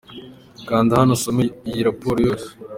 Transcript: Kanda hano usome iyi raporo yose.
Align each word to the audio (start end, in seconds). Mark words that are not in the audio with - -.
Kanda 0.67 0.99
hano 0.99 1.11
usome 1.17 1.43
iyi 1.69 1.81
raporo 1.87 2.17
yose. 2.27 2.49